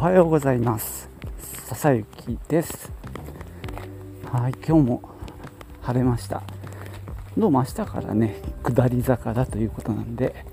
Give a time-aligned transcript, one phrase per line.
[0.00, 1.10] はようございます。
[1.66, 2.90] 笹雪です。
[4.32, 5.02] はい今日も
[5.82, 6.42] 晴れました。
[7.36, 10.46] どうも明日からね下り坂だということなんで、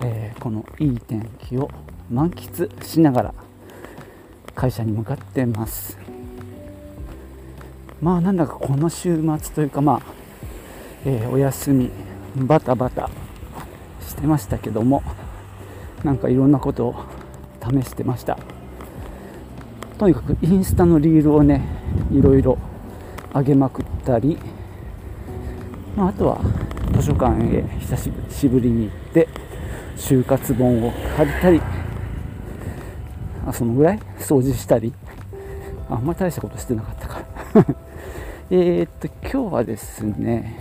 [0.00, 1.68] えー、このいい天気を
[2.08, 3.34] 満喫しながら
[4.54, 5.98] 会社に向かってます。
[8.00, 10.02] まあなんだかこの週末というかまあ、
[11.04, 11.90] えー、お休み
[12.36, 13.10] バタバタ
[14.06, 15.02] してましたけども
[16.04, 17.04] なんかいろんなことを
[17.60, 18.38] 試してました。
[19.98, 21.62] とにかくインスタのリールをね
[22.12, 22.58] いろいろ
[23.32, 24.38] 上げまくったり、
[25.96, 26.40] まあ、あとは
[26.96, 27.96] 図書館へ久
[28.30, 29.28] しぶりに行って
[29.96, 31.60] 就活本を借りたり
[33.46, 34.92] あそのぐらい掃除したり
[35.88, 37.24] あんまり大したことしてなかったか。
[38.50, 40.58] えっと今日はですね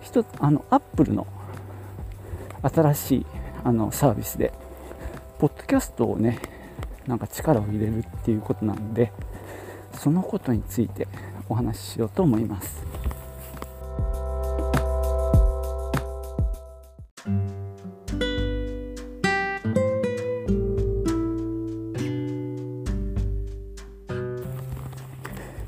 [0.00, 1.26] 一つあのアップルの
[2.62, 3.26] 新しい
[3.64, 4.52] あのサービスで
[5.38, 6.38] ポッドキャストをね
[7.06, 9.12] なんか力を入れるっていうことなんで
[9.92, 11.08] そのことについて
[11.48, 12.84] お話ししようと思います。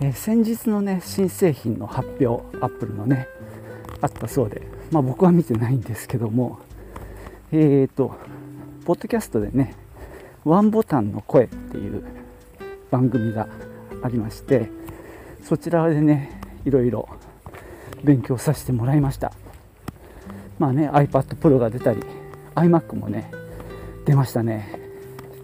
[0.00, 3.26] え先日のね新製品の発表アップルのね
[4.00, 6.58] あったそうで、まあ、僕は見てないんですけども
[7.52, 8.14] えっ、ー、と
[8.84, 9.74] ポッドキャストでね
[10.44, 12.04] ワンボタンの声っていう
[12.90, 13.48] 番組が
[14.02, 14.70] ありまして
[15.42, 17.08] そちらでねいろいろ
[18.02, 19.32] 勉強させてもらいました
[20.58, 22.02] まあね iPad Pro が出たり
[22.54, 23.30] iMac もね
[24.04, 24.78] 出ましたね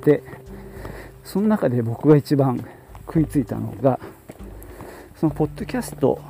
[0.04, 0.22] で
[1.24, 2.64] その中で僕が一番
[3.06, 3.98] 食いついたのが
[5.16, 6.20] そのポッドキャスト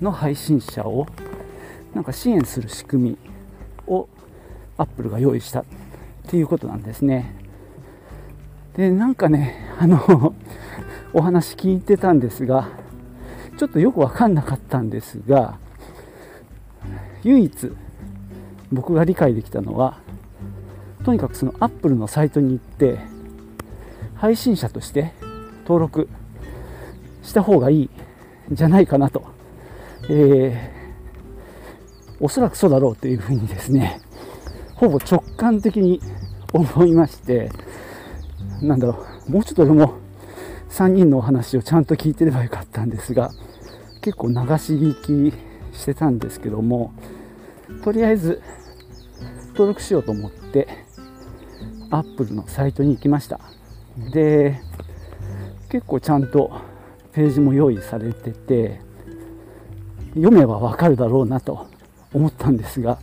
[0.00, 1.06] の配信者を
[1.94, 3.18] なんか支援する仕組み
[3.86, 4.08] を
[4.78, 5.64] Apple が用意したっ
[6.28, 7.41] ていうことなんですね。
[8.76, 10.34] で、なんかね、あの
[11.12, 12.68] お話聞いてたんですが、
[13.58, 15.58] ちょっとよくわかんなかったんですが、
[17.22, 17.72] 唯一
[18.72, 19.98] 僕が理解できたのは、
[21.04, 22.98] とにかくその Apple のサイトに行って、
[24.14, 25.12] 配信者として
[25.64, 26.08] 登録
[27.22, 27.90] した方がいいん
[28.54, 29.24] じゃないかなと、
[30.08, 34.00] えー、おそらくそうだろうというふうにですね、
[34.76, 36.00] ほぼ直感的に
[36.52, 37.50] 思いまして
[38.62, 39.32] なんだろう。
[39.32, 39.94] もうちょっとでも
[40.70, 43.30] 3人のお話をちゃんと聞いてればよかったんですが
[44.00, 46.92] 結構流し聞きしてたんですけども
[47.84, 48.40] とりあえず
[49.50, 50.68] 登録しようと思って
[51.90, 53.40] アップルのサイトに行きました。
[54.12, 54.60] で
[55.68, 56.52] 結構ちゃんと
[57.12, 58.80] ページも用意されてて
[60.14, 61.66] 読めばわかるだろうなと
[62.14, 62.98] 思ったんですが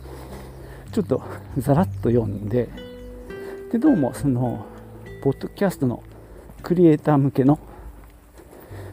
[0.92, 1.22] ちょっと
[1.58, 2.68] ざらっと読んで
[3.70, 4.66] でどうもその
[5.20, 6.02] ポッドキャストの
[6.62, 7.58] クリエイター向けの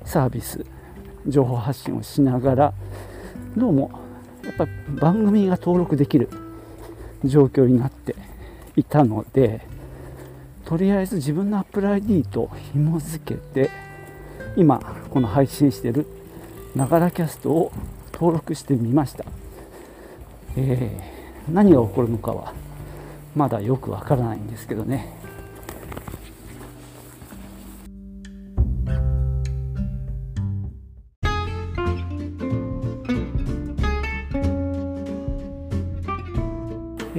[0.03, 0.65] サービス
[1.25, 2.73] 情報発信をしながら
[3.55, 3.91] どうも
[4.43, 6.29] やっぱ番組が登録できる
[7.23, 8.15] 状況になって
[8.75, 9.61] いたので
[10.65, 13.69] とりあえず自分の Apple ID と紐付けて
[14.57, 16.07] 今この配信してる
[16.75, 17.71] ながらキャストを
[18.11, 19.23] 登録してみました、
[20.57, 22.53] えー、何が起こるのかは
[23.33, 25.16] まだよくわからないんですけどね。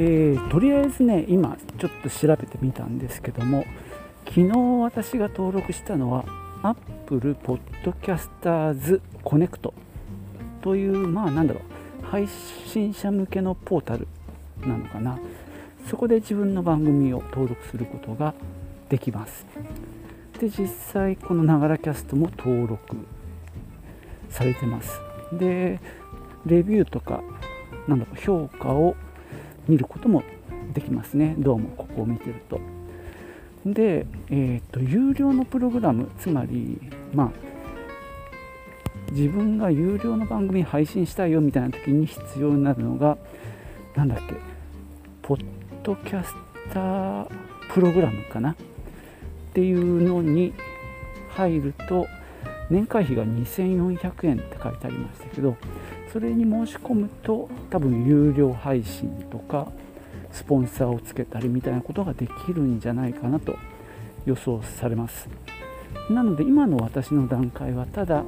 [0.00, 3.64] えー、とりあえずね今ちょっと調べてみたんですけども
[4.28, 6.25] 昨日私が登録したのは
[6.62, 9.72] Apple Podcasters Connect
[10.62, 11.62] というまあなんだろ
[12.03, 14.06] う配信者向けのポータル
[14.64, 15.19] なのかな。
[15.91, 18.34] そこで自分の番組を登録することが
[18.88, 19.47] できます。
[20.38, 22.97] で実際このながらキャストも登録
[24.30, 25.00] されてます。
[25.32, 25.80] で
[26.47, 27.20] レビューとか
[27.88, 28.94] なんだろう評価を
[29.69, 30.22] 見ることも
[30.72, 31.34] できますね。
[31.39, 32.60] どうもここを見てると。
[33.66, 36.81] で、えーと、有料のプログラムつまり
[37.13, 37.31] まあ
[39.13, 43.19] 自分が有料の番組配信したいよみたいな時に必要になるのが
[43.95, 44.34] 何だっけ
[45.22, 45.45] ポッ
[45.83, 46.34] ドキャス
[46.72, 47.27] ター
[47.72, 48.53] プログラムかな？
[48.53, 48.57] っ
[49.53, 50.54] ていうのに
[51.31, 52.07] 入ると
[52.71, 55.57] 年会費が2400円って書いてありましたけど
[56.13, 59.71] それに申し込むと多分有料配信とか
[60.33, 63.57] スポンサーをつけたりみたいなことができるんじゃないかなと
[64.25, 65.28] 予想されます。
[66.10, 68.25] なので今の私の段階はただ、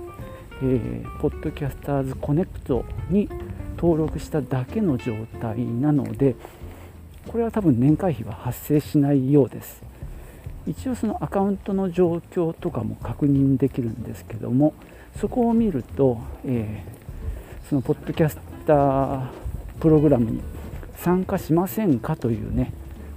[0.62, 3.29] えー、ポッドキャスターズコネクトに
[3.77, 6.37] 登録しただけの状態なので
[7.29, 9.83] これは多分年会費は発生しないようです。
[10.67, 14.75] 一応そのアカウントの状況とかも確認できるんですけども
[15.19, 17.10] そこを見ると、えー、
[17.70, 18.37] そのポッドキャス
[18.67, 19.28] ター
[19.78, 20.40] プログラムに
[20.96, 22.72] 参加しませんかというね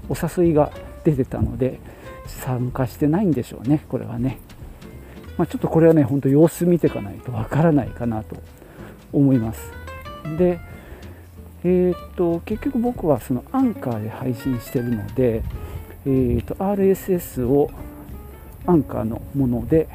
[0.10, 0.72] お誘いが
[1.04, 1.80] 出てたので
[2.28, 4.38] 参加してないんでしょうねこれはね、
[5.40, 8.38] まあ、ちょっとこれはねほんと様子見ていかないとわからないかなと
[9.12, 9.72] 思います。
[10.38, 10.60] で
[11.66, 15.44] えーと、結局僕はそのアンカーで配信してるので、
[16.06, 17.72] えーと、RSS を
[18.68, 19.88] アンカーのもので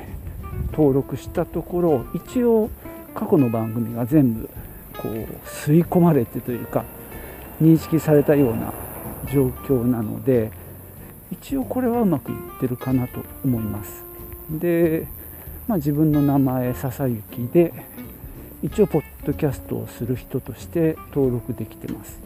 [0.73, 2.71] 登録したところ一応
[3.19, 4.49] 過去の番組が全部
[4.97, 5.13] こう
[5.45, 6.85] 吸い込まれてというか
[7.61, 8.73] 認識されたような
[9.33, 10.53] 状況なので
[11.33, 14.05] 一応これはうまくいってるかなと思います。
[14.49, 15.09] で、
[15.67, 17.75] まあ、自分の名前笹雪で
[18.63, 22.21] 一応ポッドキャストをする人として登録できてます。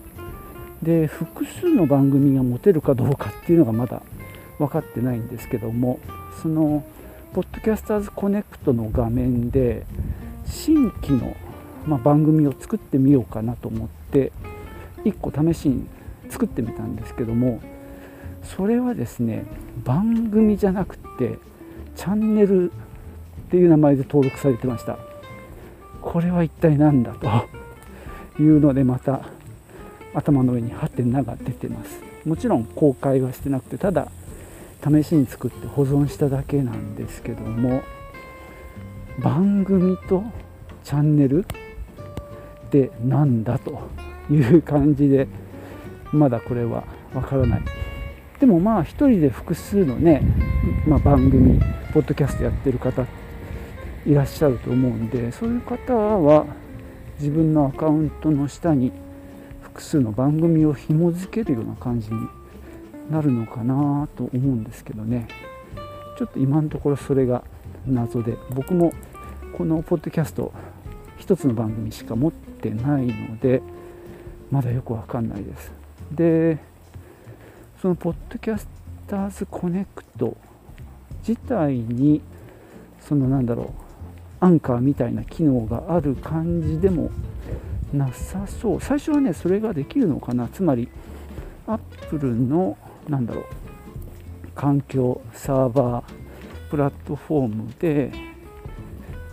[0.82, 4.02] で複数の番組が持てるかどうかっていうのがまだ
[4.58, 6.00] 分かってないんですけども
[6.42, 6.84] その
[7.32, 9.86] ポッドキャスターズコネクトの画面で
[10.44, 11.36] 新規の、
[11.86, 14.32] ま、番組を作ってみようかなと思って
[15.04, 15.86] 1個試しに
[16.28, 17.60] 作ってみたんですけども
[18.42, 19.44] それはですね
[19.84, 21.38] 番組じゃなくて
[21.96, 22.74] チャンネルっ
[23.50, 24.98] ていう名前で登録されてました。
[26.00, 29.28] これは一体何だというのでまた
[30.14, 32.00] 頭の上にハテナが出てます。
[32.26, 34.10] もちろん公開はしてなくてただ
[34.84, 37.82] 試しに作って保存しただけなんですけども
[39.18, 40.24] 番組と
[40.84, 41.44] チャンネル
[42.66, 43.88] って何だと
[44.30, 45.28] いう感じで
[46.12, 47.62] まだこれはわからない。
[48.40, 50.22] でもまあ一人で複数のね、
[50.86, 51.60] まあ、番組
[51.92, 53.06] ポッドキャストやってる方
[54.04, 56.46] いらっしゃると思うんでそういう方は
[57.20, 58.90] 自分のアカウントの下に
[59.60, 62.18] 複数の番組を紐付けるような感じに
[63.10, 65.28] なるのかなと思うんですけどね。
[66.18, 67.44] ちょっと今のところそれが
[67.86, 68.92] 謎で僕も
[69.56, 70.52] このポッドキャスト
[71.18, 73.62] 1つの番組しか持ってないので
[74.50, 75.72] まだよくわかんないです。
[76.10, 76.58] で
[77.80, 78.68] そのポッドキャス
[79.06, 80.36] ターズコネクト
[81.26, 82.20] 自体に
[83.00, 83.66] そのなんだろう
[84.40, 87.10] アンカーみたいな機能がある感じでも
[87.92, 88.80] なさそう。
[88.80, 90.48] 最初はねそれができるのかな。
[90.48, 90.88] つまり
[91.66, 91.78] アッ
[92.08, 92.76] プルの
[93.08, 93.44] なんだろう
[94.54, 96.04] 環境サーバー
[96.72, 98.10] プラットフォームで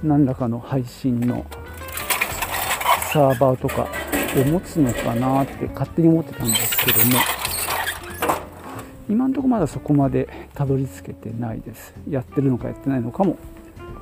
[0.04, 1.46] 何らかの配信の
[3.14, 3.88] サーバーとか
[4.36, 7.16] を持つのかなって勝手に思ってたんですけども
[9.08, 11.94] 今んとこまだそこまでたどり着けてないです。
[12.10, 13.38] やってるのかやってないのかも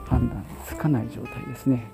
[0.08, 1.86] 判断つかない状態ですね。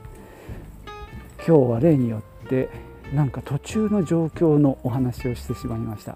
[1.46, 2.70] 今日は例によって
[3.14, 6.16] なんか途中の状況のお話をしてしまいました。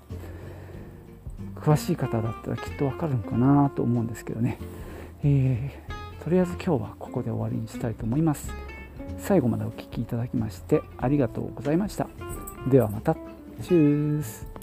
[1.55, 4.57] 詳しい方だったらきっとわかるのかなと思うんですけどね、
[5.23, 8.51] えー、とりあえず今日はここで終わりにしたいと思います。
[9.19, 12.07] 最後までお聴きいただきましてありがとうございました。
[12.69, 13.15] ではまた。
[13.63, 14.56] チュース。